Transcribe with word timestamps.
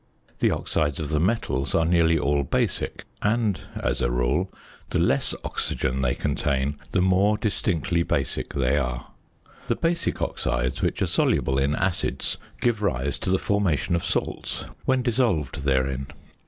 The 0.39 0.49
oxides 0.49 0.99
of 0.99 1.09
the 1.09 1.19
metals 1.19 1.75
are 1.75 1.85
nearly 1.85 2.17
all 2.17 2.41
basic; 2.43 3.03
and, 3.21 3.61
as 3.75 4.01
a 4.01 4.09
rule, 4.09 4.51
the 4.89 4.97
less 4.97 5.35
oxygen 5.43 6.01
they 6.01 6.15
contain, 6.15 6.79
the 6.89 7.03
more 7.03 7.37
distinctly 7.37 8.01
basic 8.01 8.55
they 8.55 8.77
are. 8.79 9.11
The 9.67 9.75
basic 9.75 10.19
oxides, 10.19 10.81
which 10.81 11.03
are 11.03 11.05
soluble 11.05 11.59
in 11.59 11.75
acids, 11.75 12.39
give 12.61 12.81
rise 12.81 13.19
to 13.19 13.29
the 13.29 13.37
formation 13.37 13.95
of 13.95 14.03
salts 14.03 14.65
when 14.85 15.03
dissolved 15.03 15.65
therein. 15.65 16.07